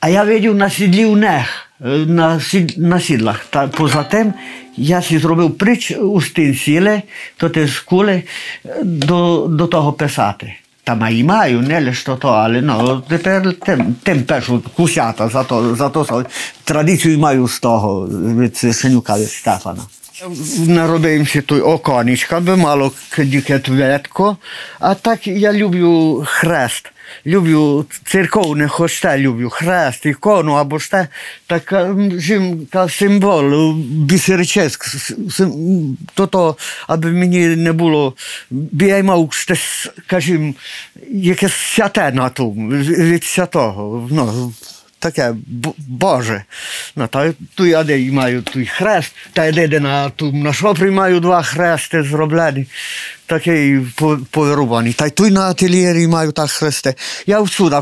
А 0.00 0.08
я 0.08 0.24
видів 0.24 0.54
на 0.54 0.70
сідлі 0.70 1.04
у 1.04 1.16
них, 1.16 1.68
е, 1.84 1.88
на, 1.88 2.40
сід, 2.40 2.78
на 2.78 3.00
сідлах. 3.00 3.46
Та 3.50 3.68
поза 3.68 4.02
тим 4.02 4.32
я 4.76 5.02
си 5.02 5.18
зробив 5.18 5.58
притч 5.58 5.90
у 5.90 6.20
стін 6.20 6.54
сіли, 6.54 7.02
то 7.36 7.48
ти 7.48 7.68
з 7.68 7.80
кули 7.80 8.22
е, 8.66 8.78
до, 8.82 9.46
до 9.46 9.66
того 9.66 9.92
писати. 9.92 10.54
Та 10.84 10.94
маю, 10.94 11.24
маю, 11.24 11.60
не 11.60 11.80
лише 11.80 12.06
то, 12.06 12.16
то, 12.16 12.28
але 12.28 12.62
ну, 12.62 13.02
тепер 13.08 13.52
тим, 13.52 13.94
тим 14.02 14.22
пишу 14.22 14.62
кусята, 14.76 15.28
за 15.28 15.44
то, 15.44 15.76
за 15.76 15.88
то 15.88 16.26
традицію 16.64 17.18
маю 17.18 17.48
з 17.48 17.60
того, 17.60 18.06
від 18.10 18.56
Синюка 18.56 19.18
від 19.18 19.30
Стефана. 19.30 19.82
Наробив 20.66 21.28
си 21.28 21.40
той 21.40 21.60
оконечка, 21.60 22.40
би 22.40 22.56
мало 22.56 22.92
квітко, 23.10 24.36
а 24.78 24.94
так 24.94 25.26
я 25.26 25.52
люблю 25.52 26.24
хрест. 26.26 26.92
Люблю 27.26 27.86
церковне 28.04 28.68
хоч 28.68 29.00
те 29.00 29.18
люблю, 29.18 29.50
хрест, 29.50 30.06
ікону 30.06 30.52
або 30.52 30.78
ж 30.78 30.90
те, 30.90 31.08
така 31.46 31.94
жінка 32.16 32.88
символ, 32.88 33.74
бісерчеsk, 33.82 35.14
то 36.14 36.26
то, 36.26 36.56
аби 36.86 37.12
мені 37.12 37.46
не 37.46 37.72
було, 37.72 38.14
би 38.50 38.86
я 38.86 39.02
мав 39.02 39.30
скажімо, 40.06 40.54
якесь 41.10 41.52
святе 41.52 42.12
на 42.12 42.28
тому, 42.28 42.70
від 42.70 43.24
святого, 43.24 44.08
ну, 44.10 44.52
таке 45.00 45.34
Боже. 45.78 46.44
Ну, 46.96 47.06
та, 47.06 47.32
ту 47.54 47.66
я 47.66 47.82
де 47.82 48.10
маю 48.12 48.42
той 48.42 48.66
хрест, 48.66 49.12
та 49.32 49.46
й 49.46 49.52
де 49.68 49.80
на, 49.80 50.10
ту, 50.10 50.32
на 50.32 50.52
шопрі 50.52 50.90
маю 50.90 51.20
два 51.20 51.42
хрести 51.42 52.02
зроблені, 52.02 52.66
такий 53.30 53.80
по- 53.96 54.18
повирубаний. 54.30 54.92
Та 54.92 55.06
й 55.06 55.10
тут 55.10 55.32
на 55.32 55.40
ательєрі 55.40 56.06
маю 56.06 56.32
хрести. 56.52 56.94
Я 57.26 57.40
всюди, 57.40 57.76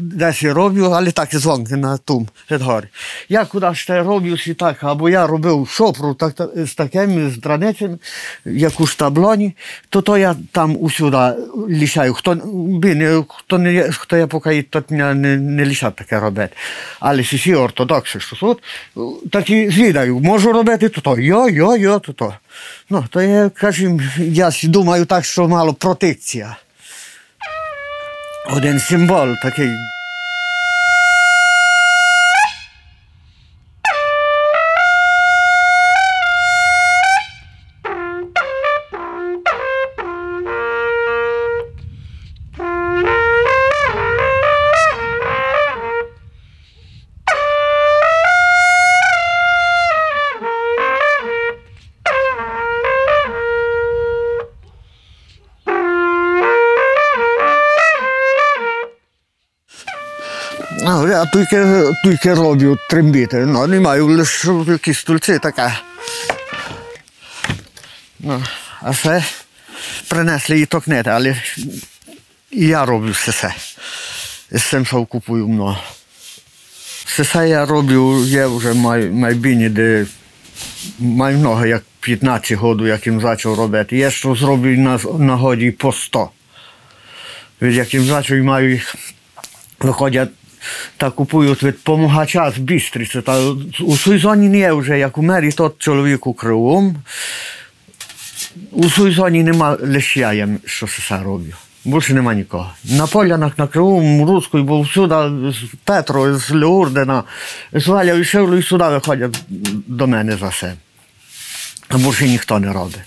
десь 0.00 0.42
роблю, 0.42 0.84
але 0.94 1.10
так 1.10 1.34
і 1.34 1.38
дзвонки 1.38 1.76
на 1.76 1.96
тум, 1.96 2.28
гори. 2.50 2.88
Я 3.28 3.44
куди 3.44 3.74
роблю 4.00 4.36
або 4.80 5.08
я 5.08 5.26
робив 5.26 5.68
шопру 5.70 6.16
з 6.56 6.74
таким, 6.74 7.30
драницем, 7.36 7.98
як 8.44 8.80
у 8.80 8.86
штаблоні, 8.86 9.56
то 9.88 10.18
я 10.18 10.34
там 10.52 10.76
усюди 10.80 11.32
лишаю. 11.68 12.14
Хто, 12.14 12.36
я 14.16 14.26
поки 14.26 14.62
то 14.62 14.82
не, 14.90 15.14
лишав 15.66 15.92
таке 15.92 16.20
робити. 16.20 16.54
Але 17.00 17.22
всі 17.22 17.54
ортодокси, 17.54 18.20
що 18.20 18.36
тут, 18.36 18.58
так 19.30 19.50
і 19.50 19.70
звідаю, 19.70 20.18
можу 20.18 20.52
робити 20.52 20.88
то 20.88 21.00
то, 21.00 21.18
йо, 21.18 21.48
то. 22.12 22.34
Ну, 22.90 23.04
то 23.10 23.22
я, 23.22 23.50
кажу, 23.50 24.00
я 24.18 24.50
думаю 24.64 25.06
так, 25.06 25.24
що 25.24 25.48
мало 25.48 25.74
протекція. 25.74 26.56
Один 28.50 28.80
символ 28.80 29.34
такий. 29.42 29.70
Тільки, 61.32 61.84
тільки 62.04 62.34
роблю 62.34 62.78
трембіти. 62.90 63.36
Ну, 63.36 63.66
не 63.66 63.80
маю 63.80 64.06
лише 64.06 64.52
якісь 64.68 64.98
стульці 64.98 65.38
таке. 65.38 65.72
Ну, 68.18 68.42
а 68.80 68.90
все 68.90 69.24
принесли 70.08 70.60
і 70.60 70.66
токнети, 70.66 71.10
але 71.10 71.36
і 72.50 72.66
я 72.66 72.84
роблю 72.84 73.10
все 73.10 73.32
це. 73.32 73.54
З 74.50 74.62
цим, 74.62 74.86
що 74.86 75.04
купую 75.04 75.48
много. 75.48 75.78
Все 77.04 77.24
це 77.24 77.48
я 77.48 77.66
роблю, 77.66 78.24
є 78.24 78.46
вже 78.46 78.74
май, 78.74 79.10
майбіні, 79.10 79.68
де 79.68 80.06
маю 80.98 81.38
много, 81.38 81.66
як 81.66 81.82
15 82.00 82.58
років, 82.60 82.86
як 82.86 83.06
їм 83.06 83.20
почав 83.20 83.54
робити. 83.54 83.96
Є, 83.96 84.10
що 84.10 84.34
зроблю 84.34 84.78
на, 84.78 84.98
на 85.18 85.36
годі 85.36 85.70
по 85.70 85.92
100. 85.92 86.30
Від 87.62 87.74
як 87.74 87.94
їм 87.94 88.08
почав 88.08 88.38
маю 88.38 88.70
їх 88.70 88.94
виходять 89.80 90.30
та 90.96 91.10
купують 91.10 91.62
від 91.62 91.82
помагача 91.82 92.50
з 92.50 92.58
Бістриці. 92.58 93.20
Та 93.20 93.40
у 93.80 93.96
сезоні 93.96 94.48
не 94.48 94.58
є 94.58 94.72
вже, 94.72 94.98
як 94.98 95.18
у 95.18 95.22
мері, 95.22 95.52
тот 95.52 95.78
чоловік 95.78 96.26
у 96.26 96.34
кривому. 96.34 96.94
У 98.70 98.90
сезоні 98.90 99.42
нема 99.42 99.76
лише 99.80 100.20
я, 100.20 100.48
що 100.64 100.86
все 100.86 101.22
роблю. 101.22 101.54
Більше 101.84 102.14
нема 102.14 102.34
нікого. 102.34 102.70
На 102.84 103.06
полянах, 103.06 103.58
на 103.58 103.66
кривому, 103.66 104.26
Руською, 104.26 104.64
бо 104.64 104.80
всюди 104.80 105.14
з 105.52 105.56
Петро, 105.84 106.38
з 106.38 106.50
Леурдена, 106.50 107.24
з 107.72 107.86
Валя 107.86 108.14
і 108.14 108.24
Шевлю, 108.24 108.58
і 108.58 108.62
сюди 108.62 108.84
виходять 108.84 109.40
до 109.86 110.06
мене 110.06 110.36
за 110.36 110.48
все. 110.48 110.74
А 111.88 111.96
більше 111.98 112.28
ніхто 112.28 112.58
не 112.58 112.72
робить. 112.72 112.98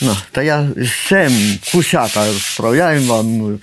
Ну, 0.00 0.16
та 0.30 0.42
я 0.42 0.68
з 0.76 1.08
цим 1.08 1.58
кусята 1.72 2.32
справляю 2.32 3.02
вам. 3.02 3.58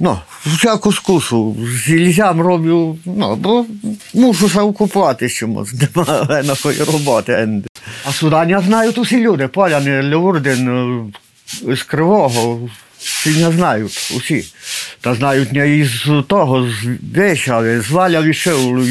Ну, 0.00 0.18
всяку 0.46 0.92
скусу. 0.92 1.56
З 1.86 2.18
роблю, 2.38 2.98
ну, 3.04 3.36
бо 3.36 3.66
мушу 4.14 4.48
ще 4.48 4.60
окупувати 4.60 5.28
чомусь. 5.28 5.72
Немає 5.96 6.44
такої 6.44 6.82
роботи. 6.82 7.48
А 8.08 8.12
судання 8.12 8.60
знають 8.60 8.98
усі 8.98 9.20
люди. 9.20 9.48
Поляни, 9.48 10.02
Леурден, 10.02 10.68
е, 11.68 11.76
з 11.76 11.82
Кривого. 11.82 12.68
Не 13.26 13.52
знають, 13.52 14.12
усі. 14.16 14.44
Та 15.00 15.14
знають 15.14 15.52
не 15.52 15.76
із 15.76 16.06
того, 16.28 16.68
з 16.68 16.98
Вещави, 17.16 17.80
з 17.80 17.90
Валя 17.90 18.22
Вішевлю, 18.22 18.84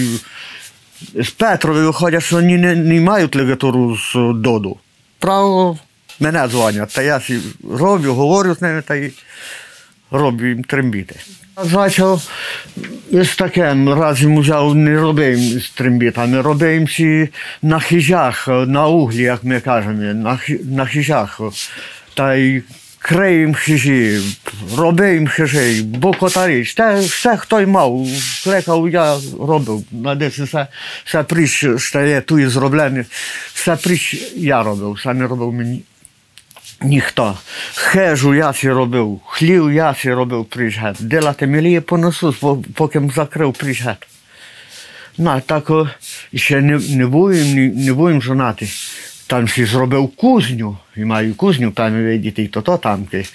з 1.16 1.30
Петрові 1.30 1.86
виходять, 1.86 2.24
що 2.24 2.36
вони 2.36 2.58
не, 2.58 2.76
не 2.76 3.02
мають 3.02 3.36
лігатуру 3.36 3.98
з 3.98 4.14
Доду. 4.36 4.78
Право, 5.20 5.78
мене 6.20 6.48
дзвонять, 6.48 6.90
та 6.94 7.02
я 7.02 7.22
роблю, 7.72 8.14
говорю 8.14 8.56
з 8.56 8.62
ними 8.62 8.82
та 8.82 8.96
й 8.96 9.12
їм 10.42 10.64
трембіти. 10.64 11.16
Почав 11.74 12.30
з 13.12 13.36
таким 13.36 13.90
разом 13.90 14.40
взяв, 14.40 14.76
не 14.76 15.00
робив 15.00 15.38
з 15.38 15.70
трембітами, 15.70 16.42
робив 16.42 16.84
всі 16.84 17.30
на 17.62 17.80
хижах, 17.80 18.48
на 18.48 18.88
углі, 18.88 19.22
як 19.22 19.44
ми 19.44 19.60
кажемо, 19.60 20.02
на, 20.02 20.40
на 20.64 20.86
хижах. 20.86 21.42
Та 22.14 22.36
й 22.36 22.64
криєм 23.04 23.54
хижі, 23.54 24.20
робив 24.78 25.30
хижі, 25.30 25.82
бокотарі, 25.84 26.66
те, 26.66 27.00
все, 27.00 27.38
хто 27.38 27.62
й 27.62 27.66
мав, 27.66 28.08
клекав, 28.44 28.90
я 28.90 29.18
робив. 29.40 29.84
На 29.92 30.16
десь 30.16 30.40
все, 30.40 30.68
все 31.06 31.24
пріч, 31.24 31.66
що 31.78 32.02
є 32.02 32.22
тут 32.22 32.42
і 32.42 32.48
зроблене, 32.48 33.06
все 33.54 33.76
пріч 33.76 34.32
я 34.36 34.64
робив, 34.64 34.92
все 34.92 35.14
не 35.14 35.28
робив 35.28 35.54
мені. 35.54 35.82
Ніхто. 36.82 37.38
Хежу 37.76 38.34
я 38.36 38.54
сі 38.54 38.70
робив, 38.72 39.20
хлів 39.26 39.74
я 39.74 39.96
сі 39.96 40.14
робив 40.14 40.46
прижгет. 40.46 40.96
Делати 41.00 41.48
міліє 41.48 41.82
по- 41.82 42.58
поки 42.74 42.98
м 42.98 43.12
закрив 43.12 43.54
прижгет. 43.54 44.08
Ну, 45.18 45.30
а 45.30 45.40
так 45.40 45.72
ще 46.36 46.62
не, 46.62 46.78
не 46.90 47.06
будем, 47.06 47.74
не, 47.86 47.94
будем 47.94 48.22
жонати. 48.22 48.68
Там 49.28 49.48
ще 49.48 49.66
зробив 49.66 50.08
кузню, 50.16 50.78
і 50.98 51.06
маю 51.06 51.36
кузню, 51.36 51.72
там 51.72 52.04
видіти, 52.04 52.48
то 52.48 52.62
то 52.62 52.78
там. 52.78 53.06
ки. 53.06 53.26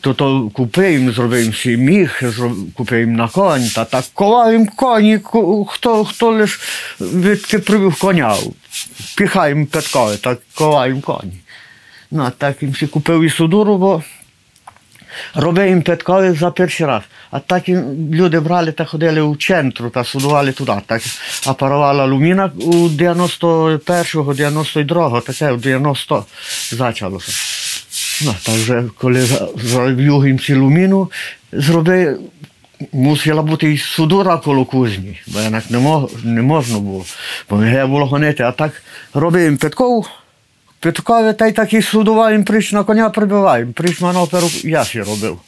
То 0.00 0.14
то 0.14 0.50
купив, 0.50 1.12
зробив 1.12 1.54
ще 1.54 1.76
міг, 1.76 2.22
купив 2.74 3.08
на 3.08 3.28
конь, 3.28 3.68
та 3.74 3.84
так 3.84 4.04
коваємо 4.14 4.66
коні, 4.76 5.18
хто, 5.68 6.04
хто 6.04 6.30
лиш 6.30 6.60
відки 7.00 7.58
привів 7.58 7.94
коня, 7.94 8.36
піхаємо 9.16 9.66
п'яткове, 9.66 10.16
так 10.16 10.38
коваємо 10.54 11.00
коні. 11.00 11.41
Ну, 12.14 12.22
а 12.22 12.30
так 12.30 12.62
їм 12.62 12.74
ще 12.74 12.86
купив 12.86 13.22
і 13.22 13.30
судуру, 13.30 13.78
бо 13.78 14.02
Робив 15.34 15.68
їм 15.68 15.82
Петкові 15.82 16.36
за 16.36 16.50
перший 16.50 16.86
раз. 16.86 17.02
А 17.30 17.38
так 17.38 17.68
і 17.68 17.76
люди 18.12 18.40
брали 18.40 18.72
та 18.72 18.84
ходили 18.84 19.20
у 19.20 19.36
центру 19.36 19.90
та 19.90 20.04
судували 20.04 20.52
туди. 20.52 20.72
Так, 20.86 21.02
а 21.46 21.52
парувала 21.52 22.04
Луміна 22.04 22.50
у 22.56 22.88
91-го, 22.88 24.32
92-го, 24.32 25.20
таке 25.20 25.52
у 25.52 25.56
90 25.56 26.24
почалося. 26.78 27.32
Ну, 28.24 28.34
так 28.42 28.54
вже 28.54 28.84
коли 28.98 29.26
зробив 29.56 30.26
їм 30.26 30.38
цю 30.38 30.60
луміну, 30.60 31.10
зробив, 31.52 32.20
мусила 32.92 33.42
бути 33.42 33.72
і 33.72 33.78
судура 33.78 34.36
коло 34.36 34.64
кузні, 34.64 35.20
бо 35.26 35.40
інак 35.40 35.64
не, 36.24 36.42
можна 36.42 36.78
було. 36.78 37.04
Бо 37.50 37.56
не 37.56 37.86
було 37.86 38.06
гонити. 38.06 38.42
А 38.42 38.52
так 38.52 38.82
робив 39.14 39.42
їм 39.42 39.56
Петкову, 39.56 40.06
Петкові 40.82 41.32
та 41.32 41.46
й 41.46 41.52
так 41.52 41.72
і 41.72 41.82
судував 41.82 42.44
прич 42.44 42.72
на 42.72 42.84
коня 42.84 43.10
прибивав. 43.10 43.72
Прич 43.72 44.00
на 44.00 44.22
оперу 44.22 44.50
я 44.64 44.84
ще 44.84 45.02
робив. 45.02 45.38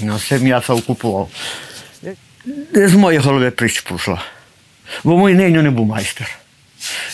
На 0.00 0.16
все 0.16 0.38
м'ясо 0.38 0.78
купував. 0.78 1.28
З 2.74 2.94
моєї 2.94 3.24
голови 3.24 3.50
прич 3.50 3.80
пішла. 3.80 4.22
Бо 5.04 5.26
мій 5.26 5.34
нині 5.34 5.62
не 5.62 5.70
був 5.70 5.86
майстер. 5.86 6.38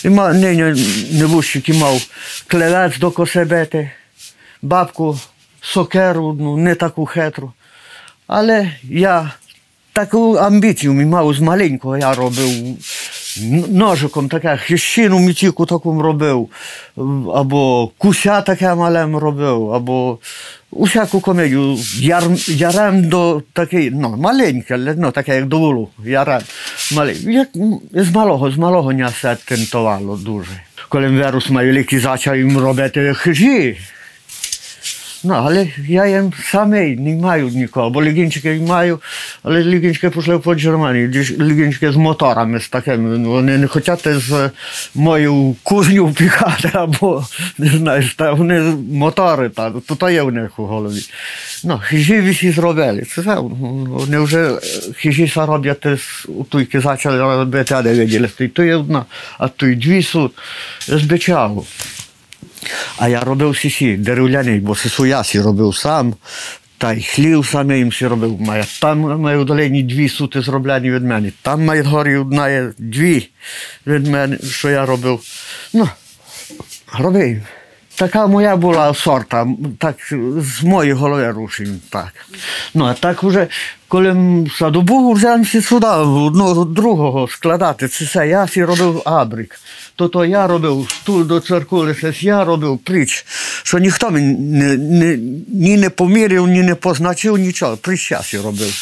І 0.04 0.08
ма, 0.08 0.32
нині 0.32 0.82
небущик 1.12 1.68
і 1.68 1.72
мав 1.72 2.00
клевець 2.46 2.98
до 2.98 3.10
косебети, 3.10 3.90
бабку, 4.62 5.20
сокеру, 5.60 6.36
ну, 6.40 6.56
не 6.56 6.74
таку 6.74 7.06
хетру. 7.06 7.52
Але 8.26 8.70
я 8.82 9.30
таку 9.92 10.34
амбіцію 10.34 10.92
мав 10.92 11.34
з 11.34 11.40
маленького, 11.40 11.98
я 11.98 12.14
робив 12.14 12.76
ножиком 13.68 14.28
таке, 14.28 14.56
хищину 14.56 15.18
мітіку 15.18 15.66
таку 15.66 16.02
робив, 16.02 16.48
або 17.34 17.90
куся 17.98 18.40
таке 18.40 18.74
малем 18.74 19.16
робив, 19.16 19.72
або 19.72 20.18
усяку 20.70 21.20
комедію. 21.20 21.78
Яр, 21.98 22.24
ярем 22.48 23.08
до 23.08 23.42
такий, 23.52 23.90
ну, 23.90 24.16
маленьке, 24.16 24.74
але, 24.74 24.94
ну, 24.94 25.10
таке, 25.10 25.36
як 25.36 25.46
до 25.46 25.58
вулу, 25.58 25.88
ярем. 26.04 26.42
Малий. 26.96 27.16
Як, 27.32 27.48
з 27.92 28.10
малого, 28.14 28.50
з 28.50 28.56
малого 28.56 28.92
не 28.92 29.06
все 29.06 29.36
тентувало 29.44 30.16
дуже. 30.16 30.50
Коли 30.88 31.08
вирус 31.08 31.50
великий 31.50 32.00
почав 32.00 32.36
їм 32.36 32.58
робити 32.58 33.14
хижі, 33.14 33.76
Ну, 35.26 35.34
але 35.34 35.66
я 35.88 36.06
їм 36.06 36.32
самий 36.44 36.96
не 36.96 37.14
маю 37.14 37.48
нікого, 37.48 37.90
бо 37.90 38.02
лігінчики 38.02 38.60
маю, 38.66 39.00
але 39.42 39.64
лігінчики 39.64 40.10
пішли 40.10 40.38
по 40.38 40.52
Германії, 40.52 41.08
діж- 41.08 41.38
лігінчики 41.38 41.92
з 41.92 41.96
моторами, 41.96 42.60
з 42.60 42.70
Вони 43.26 43.58
не 43.58 43.66
хочуть 43.66 44.06
з 44.06 44.50
мою 44.94 45.56
кузню 45.62 46.06
впіхати, 46.06 46.70
або 46.72 47.24
та 48.16 48.32
вони 48.32 48.60
мотори, 48.92 49.48
та, 49.48 49.70
то, 49.70 49.94
то 49.94 50.10
є 50.10 50.22
в 50.22 50.32
них 50.32 50.58
у 50.58 50.64
голові. 50.64 51.02
Ну, 51.64 51.80
хижі 51.84 52.20
всі 52.20 52.50
зробили. 52.50 53.02
Це 53.02 53.20
все, 53.20 53.36
вони 53.88 54.18
вже 54.18 54.50
хижі 54.96 55.28
са 55.28 55.46
роблять 55.46 55.86
з 55.86 56.28
туйки 56.48 56.80
почали 56.80 57.18
робити, 57.18 57.74
а 57.74 57.82
де 57.82 57.94
виділи, 57.94 58.28
то 58.54 58.62
є 58.62 58.76
одна, 58.76 59.04
а 59.38 59.48
то 59.48 59.66
А 62.96 63.08
я 63.08 63.20
робив 63.20 63.56
сісі, 63.56 63.96
дерев'яний, 63.96 64.60
бо 64.60 64.74
сису 64.74 65.06
я 65.06 65.24
сі 65.24 65.40
робив 65.40 65.76
сам, 65.76 66.14
та 66.78 66.92
й 66.92 67.02
хлів 67.02 67.46
сам 67.46 67.70
я 67.70 67.76
їм 67.76 67.92
сі 67.92 68.06
робив. 68.06 68.40
Має, 68.40 68.64
там 68.80 69.00
має 69.00 69.38
в 69.38 69.44
долині 69.44 69.82
дві 69.82 70.08
сути 70.08 70.40
зроблені 70.40 70.90
від 70.90 71.04
мене. 71.04 71.32
Там 71.42 71.64
має 71.64 71.82
горі 71.82 72.16
одна 72.16 72.48
є 72.48 72.72
дві 72.78 73.28
від 73.86 74.06
мене, 74.06 74.38
що 74.50 74.70
я 74.70 74.86
робив. 74.86 75.20
Ну, 75.72 75.88
робив. 76.98 77.42
Така 77.96 78.26
моя 78.26 78.56
була 78.56 78.94
сорта, 78.94 79.46
так 79.78 79.96
з 80.38 80.62
моєї 80.62 80.94
голови 80.94 81.30
рушень. 81.30 81.80
Так. 81.90 82.12
Ну, 82.74 82.84
а 82.84 82.94
так 82.94 83.22
вже, 83.22 83.46
коли 83.94 84.08
м, 84.08 84.50
садобу 84.58 85.12
взяв 85.12 85.46
сюди, 85.46 85.86
одного 85.86 86.64
другого 86.64 87.28
складати, 87.28 87.88
це 87.88 88.04
все, 88.04 88.28
я 88.28 88.48
сі 88.48 88.64
робив 88.64 89.02
абрик. 89.04 89.60
То 89.96 90.08
то 90.08 90.24
я 90.24 90.46
робив, 90.46 90.88
тут 91.04 91.26
до 91.26 91.40
церкви 91.40 91.96
це 92.00 92.12
я 92.20 92.44
робив 92.44 92.78
притч, 92.78 93.26
що 93.62 93.78
ніхто 93.78 94.10
мені 94.10 94.34
не, 94.38 94.76
не, 94.76 95.16
ні 95.48 95.76
не 95.76 95.90
поміряв, 95.90 96.48
ні 96.48 96.62
не 96.62 96.74
позначив, 96.74 97.38
нічого. 97.38 97.76
Притч 97.76 98.10
я 98.10 98.22
сі 98.22 98.38
робив. 98.38 98.74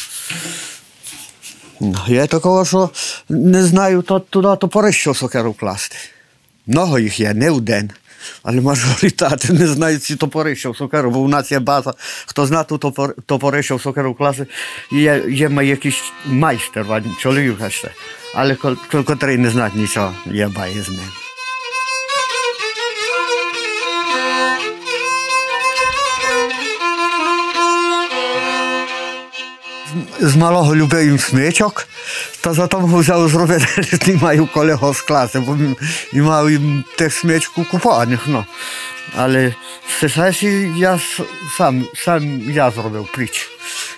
Ну, 1.79 1.95
Я 2.07 2.27
такого, 2.27 2.65
що 2.65 2.89
не 3.29 3.63
знаю, 3.63 4.01
то 4.01 4.19
туди 4.19 4.55
топори, 4.61 4.91
що 4.91 5.13
сокеру 5.13 5.53
класти. 5.53 5.95
Много 6.67 6.99
їх 6.99 7.19
є, 7.19 7.33
не 7.33 7.51
в 7.51 7.61
день. 7.61 7.91
Але 8.43 8.61
мажоритати 8.61 9.53
не 9.53 9.67
знають 9.67 10.03
ці 10.03 10.15
топори, 10.15 10.55
що 10.55 10.71
в 10.71 10.77
сокеру, 10.77 11.11
бо 11.11 11.19
у 11.19 11.27
нас 11.27 11.51
є 11.51 11.59
база. 11.59 11.93
Хто 12.25 12.45
знає 12.45 12.63
ту 12.63 12.77
топор, 12.77 13.15
топори, 13.25 13.63
в 13.75 13.81
сокеру 13.81 14.15
класи, 14.15 14.45
є, 14.91 15.23
є 15.29 15.49
якийсь 15.63 16.03
майстер, 16.25 16.85
чоловік 17.19 17.69
ще. 17.69 17.91
Але 18.35 18.55
ко- 18.55 18.77
ко- 18.91 19.03
котрий 19.03 19.37
не 19.37 19.49
знає 19.49 19.71
нічого, 19.75 20.13
є 20.25 20.47
бає 20.47 20.81
з 20.83 20.89
ним. 20.89 21.22
З 30.19 30.35
малого 30.35 30.75
любив 30.75 31.21
смичок, 31.21 31.87
та 32.41 32.53
за 32.53 32.67
того 32.67 32.99
взяв 32.99 33.29
зробити, 33.29 33.99
не 34.07 34.17
маю 34.17 34.47
колего 34.47 34.93
з 34.93 35.01
класи, 35.01 35.39
бо 35.39 35.57
і 36.13 36.21
мав 36.21 36.51
їм 36.51 36.83
тих 36.97 37.13
смичку 37.13 37.65
купованих. 37.71 38.19
Ну. 38.27 38.45
Але 39.17 39.53
сесесі 39.99 40.71
я 40.77 40.99
сам, 41.57 41.85
сам 41.95 42.51
я 42.51 42.71
зробив 42.71 43.07
пліч. 43.15 43.49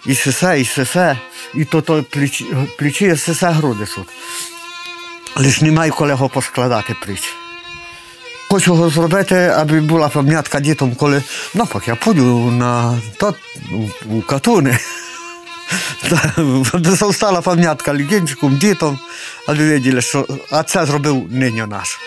І 0.06 0.16
сесе, 0.16 0.62
і 0.62 0.66
сесе, 0.66 1.18
і 1.54 1.66
то, 1.66 1.82
то 1.82 2.04
пліч, 2.04 2.44
плічі, 2.78 3.06
і 3.06 3.18
сесе 3.18 3.50
груди. 3.50 3.86
Лиш 5.38 5.62
не 5.62 5.72
маю 5.72 5.94
колего 5.94 6.30
поскладати 6.30 6.96
пліч. 7.06 7.34
Хочу 8.50 8.72
його 8.74 8.90
зробити, 8.90 9.36
аби 9.36 9.82
була 9.82 10.10
пам'ятка 10.10 10.60
дітям, 10.60 10.96
коли 10.96 11.24
ну, 11.54 11.68
я 11.88 11.96
піду 11.96 12.52
на 12.52 13.02
то, 13.18 13.36
у 14.10 14.22
катуни. 14.22 14.80
Та, 16.10 16.34
Zostaла 16.96 17.42
пам'ятка 17.42 17.94
легенчиком, 17.94 18.58
дітям, 18.58 19.00
аби 19.48 19.70
виділи, 19.70 20.02
що 20.02 20.28
а 20.52 20.64
це 20.64 20.86
зробив 20.86 21.28
нині 21.32 21.64
наш. 21.68 22.00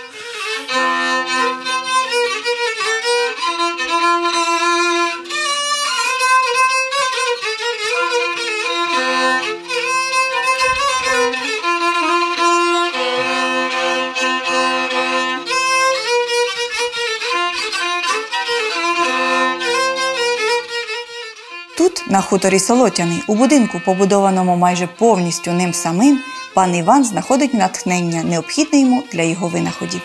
На 22.08 22.20
хуторі 22.20 22.58
Солотяний, 22.58 23.22
у 23.26 23.34
будинку, 23.34 23.80
побудованому 23.84 24.56
майже 24.56 24.86
повністю 24.86 25.52
ним 25.52 25.74
самим, 25.74 26.18
пан 26.54 26.74
Іван 26.74 27.04
знаходить 27.04 27.54
натхнення, 27.54 28.22
необхідне 28.22 28.80
йому 28.80 29.02
для 29.12 29.22
його 29.22 29.48
винаходів. 29.48 30.00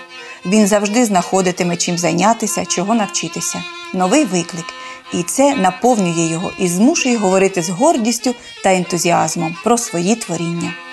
Він 0.45 0.67
завжди 0.67 1.05
знаходитиме 1.05 1.77
чим 1.77 1.97
зайнятися, 1.97 2.65
чого 2.65 2.95
навчитися. 2.95 3.63
Новий 3.93 4.25
виклик. 4.25 4.65
І 5.13 5.23
це 5.23 5.55
наповнює 5.55 6.31
його 6.31 6.51
і 6.57 6.67
змушує 6.67 7.17
говорити 7.17 7.61
з 7.61 7.69
гордістю 7.69 8.35
та 8.63 8.73
ентузіазмом 8.73 9.55
про 9.63 9.77
свої 9.77 10.15
творіння.– 10.15 10.73